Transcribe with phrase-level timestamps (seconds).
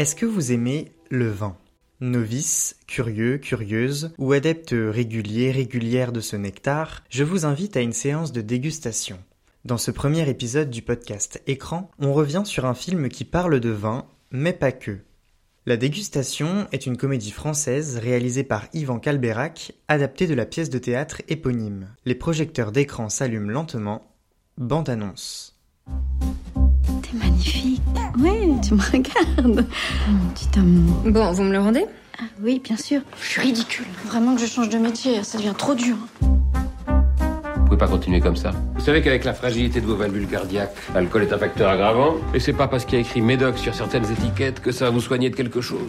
[0.00, 1.58] Est-ce que vous aimez le vin
[2.00, 7.92] Novice, curieux, curieuse ou adepte régulier, régulière de ce nectar, je vous invite à une
[7.92, 9.18] séance de dégustation.
[9.66, 13.68] Dans ce premier épisode du podcast Écran, on revient sur un film qui parle de
[13.68, 15.00] vin, mais pas que.
[15.66, 20.78] La dégustation est une comédie française réalisée par Yvan Calberac, adaptée de la pièce de
[20.78, 21.88] théâtre éponyme.
[22.06, 24.10] Les projecteurs d'écran s'allument lentement.
[24.56, 25.60] Bande annonce.
[27.02, 27.82] T'es magnifique.
[28.18, 29.66] Ouais, tu me regardes.
[30.08, 30.96] Mon petit amour.
[31.04, 31.84] Bon, vous me le rendez?
[32.18, 33.02] Ah oui, bien sûr.
[33.20, 33.86] Je suis ridicule.
[34.06, 35.96] Vraiment que je change de métier, ça devient trop dur.
[37.80, 38.52] Pas continuer comme ça.
[38.74, 42.16] Vous savez qu'avec la fragilité de vos valvules cardiaques, l'alcool est un facteur aggravant.
[42.34, 44.90] Et c'est pas parce qu'il y a écrit Médoc sur certaines étiquettes que ça va
[44.90, 45.88] vous soigner de quelque chose.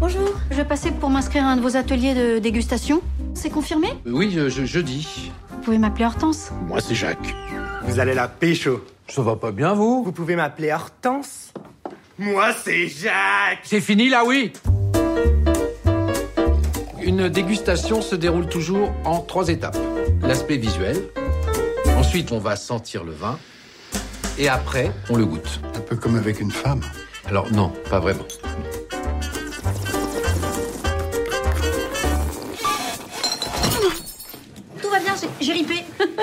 [0.00, 3.02] Bonjour, je vais passer pour m'inscrire à un de vos ateliers de dégustation.
[3.34, 3.88] C'est confirmé?
[4.06, 5.30] Oui, je, je, jeudi.
[5.50, 6.50] Vous pouvez m'appeler Hortense.
[6.66, 7.34] Moi, c'est Jacques.
[7.82, 8.82] Vous allez la pécho.
[9.08, 10.02] Ça va pas bien, vous?
[10.02, 11.52] Vous pouvez m'appeler Hortense
[12.18, 14.50] Moi, c'est Jacques C'est fini, là, oui
[17.02, 19.76] Une dégustation se déroule toujours en trois étapes.
[20.22, 20.96] L'aspect visuel.
[21.96, 23.38] Ensuite, on va sentir le vin.
[24.38, 25.60] Et après, on le goûte.
[25.74, 26.80] Un peu comme avec une femme.
[27.26, 28.24] Alors, non, pas vraiment.
[34.80, 35.84] Tout va bien, j'ai- ripé.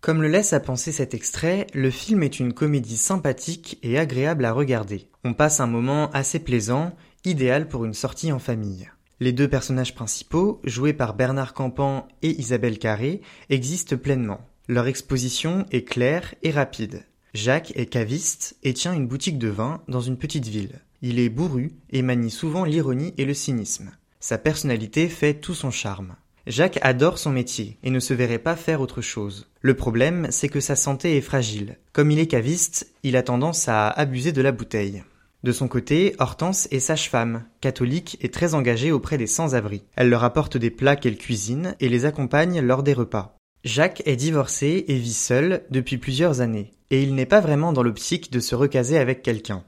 [0.00, 4.44] Comme le laisse à penser cet extrait, le film est une comédie sympathique et agréable
[4.44, 5.08] à regarder.
[5.24, 6.92] On passe un moment assez plaisant,
[7.24, 8.90] idéal pour une sortie en famille.
[9.22, 13.20] Les deux personnages principaux, joués par Bernard Campan et Isabelle Carré,
[13.50, 14.40] existent pleinement.
[14.66, 17.04] Leur exposition est claire et rapide.
[17.32, 20.80] Jacques est caviste et tient une boutique de vin dans une petite ville.
[21.02, 23.92] Il est bourru et manie souvent l'ironie et le cynisme.
[24.18, 26.16] Sa personnalité fait tout son charme.
[26.48, 29.46] Jacques adore son métier et ne se verrait pas faire autre chose.
[29.60, 31.78] Le problème, c'est que sa santé est fragile.
[31.92, 35.04] Comme il est caviste, il a tendance à abuser de la bouteille.
[35.42, 39.82] De son côté, Hortense est sage-femme, catholique et très engagée auprès des sans-abri.
[39.96, 43.36] Elle leur apporte des plats qu'elle cuisine et les accompagne lors des repas.
[43.64, 47.82] Jacques est divorcé et vit seul depuis plusieurs années, et il n'est pas vraiment dans
[47.82, 49.64] l'optique de se recaser avec quelqu'un.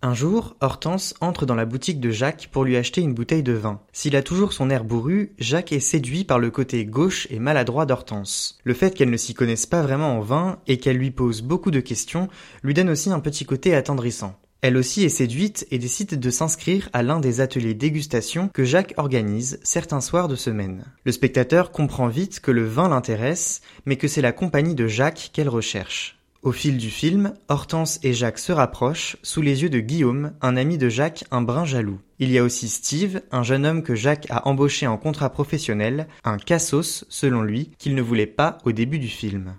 [0.00, 3.52] Un jour, Hortense entre dans la boutique de Jacques pour lui acheter une bouteille de
[3.52, 3.80] vin.
[3.92, 7.84] S'il a toujours son air bourru, Jacques est séduit par le côté gauche et maladroit
[7.84, 8.58] d'Hortense.
[8.62, 11.72] Le fait qu'elle ne s'y connaisse pas vraiment en vin et qu'elle lui pose beaucoup
[11.72, 12.28] de questions
[12.62, 14.38] lui donne aussi un petit côté attendrissant.
[14.60, 18.94] Elle aussi est séduite et décide de s'inscrire à l'un des ateliers dégustation que Jacques
[18.96, 20.84] organise certains soirs de semaine.
[21.04, 25.30] Le spectateur comprend vite que le vin l'intéresse, mais que c'est la compagnie de Jacques
[25.32, 26.18] qu'elle recherche.
[26.42, 30.56] Au fil du film, Hortense et Jacques se rapprochent sous les yeux de Guillaume, un
[30.56, 32.00] ami de Jacques un brin jaloux.
[32.18, 36.08] Il y a aussi Steve, un jeune homme que Jacques a embauché en contrat professionnel,
[36.24, 39.54] un cassos selon lui, qu'il ne voulait pas au début du film.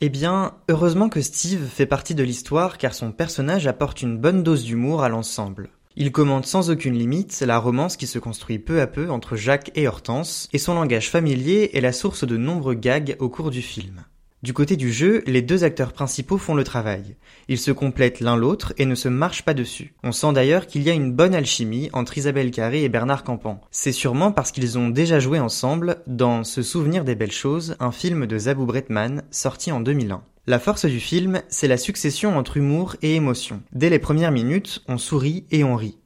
[0.00, 4.42] Eh bien, heureusement que Steve fait partie de l'histoire car son personnage apporte une bonne
[4.42, 5.70] dose d'humour à l'ensemble.
[5.96, 9.70] Il commente sans aucune limite la romance qui se construit peu à peu entre Jacques
[9.76, 13.62] et Hortense, et son langage familier est la source de nombreux gags au cours du
[13.62, 14.04] film.
[14.44, 17.16] Du côté du jeu, les deux acteurs principaux font le travail.
[17.48, 19.94] Ils se complètent l'un l'autre et ne se marchent pas dessus.
[20.02, 23.58] On sent d'ailleurs qu'il y a une bonne alchimie entre Isabelle Carré et Bernard Campan.
[23.70, 27.90] C'est sûrement parce qu'ils ont déjà joué ensemble dans Se souvenir des belles choses, un
[27.90, 30.22] film de Zabou Bretman sorti en 2001.
[30.46, 33.62] La force du film, c'est la succession entre humour et émotion.
[33.72, 35.96] Dès les premières minutes, on sourit et on rit.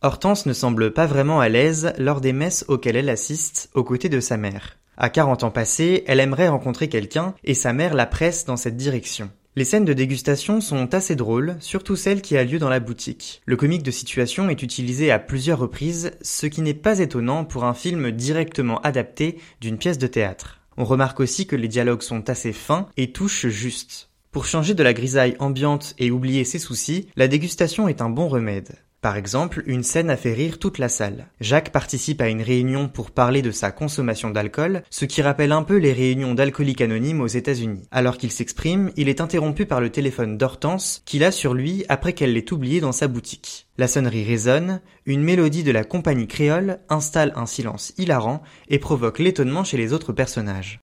[0.00, 4.08] Hortense ne semble pas vraiment à l'aise lors des messes auxquelles elle assiste aux côtés
[4.08, 4.78] de sa mère.
[4.98, 8.76] À 40 ans passés, elle aimerait rencontrer quelqu'un et sa mère la presse dans cette
[8.76, 9.30] direction.
[9.54, 13.42] Les scènes de dégustation sont assez drôles, surtout celle qui a lieu dans la boutique.
[13.46, 17.64] Le comique de situation est utilisé à plusieurs reprises, ce qui n'est pas étonnant pour
[17.64, 20.60] un film directement adapté d'une pièce de théâtre.
[20.78, 24.10] On remarque aussi que les dialogues sont assez fins et touchent juste.
[24.30, 28.28] Pour changer de la grisaille ambiante et oublier ses soucis, la dégustation est un bon
[28.28, 28.76] remède.
[29.00, 31.28] Par exemple, une scène a fait rire toute la salle.
[31.40, 35.62] Jacques participe à une réunion pour parler de sa consommation d'alcool, ce qui rappelle un
[35.62, 37.86] peu les réunions d'alcooliques anonymes aux États-Unis.
[37.90, 42.14] Alors qu'il s'exprime, il est interrompu par le téléphone d'Hortense, qu'il a sur lui après
[42.14, 43.68] qu'elle l'ait oublié dans sa boutique.
[43.78, 49.18] La sonnerie résonne, une mélodie de la compagnie créole installe un silence hilarant et provoque
[49.18, 50.80] l'étonnement chez les autres personnages.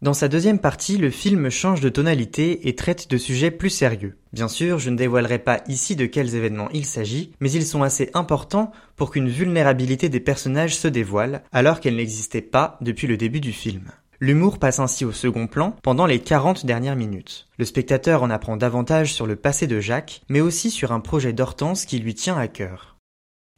[0.00, 4.16] Dans sa deuxième partie, le film change de tonalité et traite de sujets plus sérieux.
[4.32, 7.82] Bien sûr, je ne dévoilerai pas ici de quels événements il s'agit, mais ils sont
[7.82, 13.16] assez importants pour qu'une vulnérabilité des personnages se dévoile, alors qu'elle n'existait pas depuis le
[13.16, 13.90] début du film.
[14.20, 17.48] L'humour passe ainsi au second plan pendant les 40 dernières minutes.
[17.58, 21.32] Le spectateur en apprend davantage sur le passé de Jacques, mais aussi sur un projet
[21.32, 22.97] d'Hortense qui lui tient à cœur.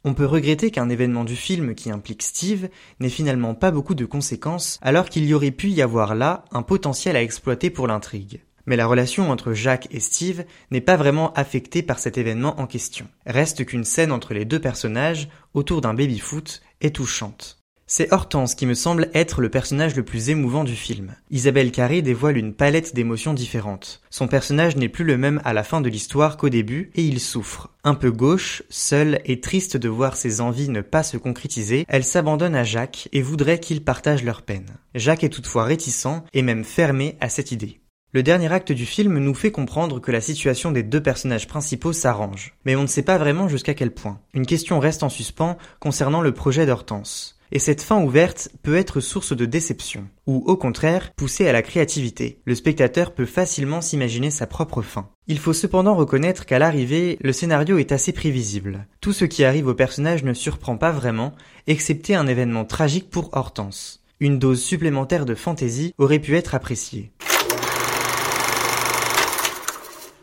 [0.03, 2.69] On peut regretter qu'un événement du film qui implique Steve
[2.99, 6.63] n'ait finalement pas beaucoup de conséquences alors qu'il y aurait pu y avoir là un
[6.63, 8.41] potentiel à exploiter pour l'intrigue.
[8.65, 12.65] Mais la relation entre Jacques et Steve n'est pas vraiment affectée par cet événement en
[12.65, 13.07] question.
[13.27, 17.60] Reste qu'une scène entre les deux personnages, autour d'un baby-foot, est touchante.
[17.93, 21.13] C'est Hortense qui me semble être le personnage le plus émouvant du film.
[21.29, 23.99] Isabelle Carré dévoile une palette d'émotions différentes.
[24.09, 27.19] Son personnage n'est plus le même à la fin de l'histoire qu'au début, et il
[27.19, 27.69] souffre.
[27.83, 32.05] Un peu gauche, seule et triste de voir ses envies ne pas se concrétiser, elle
[32.05, 34.69] s'abandonne à Jacques et voudrait qu'il partage leur peine.
[34.95, 37.81] Jacques est toutefois réticent et même fermé à cette idée.
[38.13, 41.91] Le dernier acte du film nous fait comprendre que la situation des deux personnages principaux
[41.91, 42.55] s'arrange.
[42.63, 44.21] Mais on ne sait pas vraiment jusqu'à quel point.
[44.33, 48.99] Une question reste en suspens concernant le projet d'Hortense et cette fin ouverte peut être
[48.99, 52.39] source de déception, ou au contraire pousser à la créativité.
[52.45, 55.09] Le spectateur peut facilement s'imaginer sa propre fin.
[55.27, 58.87] Il faut cependant reconnaître qu'à l'arrivée, le scénario est assez prévisible.
[59.01, 61.33] Tout ce qui arrive au personnage ne surprend pas vraiment,
[61.67, 64.03] excepté un événement tragique pour Hortense.
[64.19, 67.11] Une dose supplémentaire de fantaisie aurait pu être appréciée.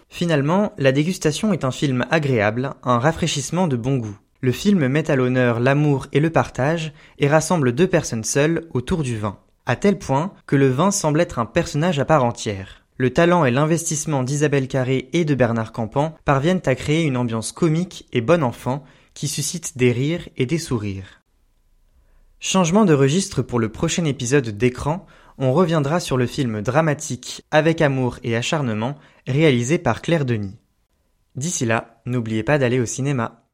[0.09, 4.19] Finalement, La dégustation est un film agréable, un rafraîchissement de bon goût.
[4.40, 9.02] Le film met à l'honneur l'amour et le partage et rassemble deux personnes seules autour
[9.02, 12.85] du vin, à tel point que le vin semble être un personnage à part entière.
[12.99, 17.50] Le talent et l'investissement d'Isabelle Carré et de Bernard Campan parviennent à créer une ambiance
[17.50, 21.20] comique et bon enfant qui suscite des rires et des sourires.
[22.38, 25.05] Changement de registre pour le prochain épisode d'écran,
[25.38, 28.96] on reviendra sur le film dramatique Avec amour et acharnement
[29.26, 30.56] réalisé par Claire Denis.
[31.34, 33.48] D'ici là, n'oubliez pas d'aller au cinéma.